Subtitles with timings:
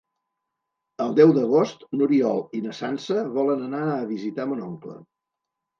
[1.05, 5.01] El deu d'agost n'Oriol i na Sança volen anar a visitar mon oncle.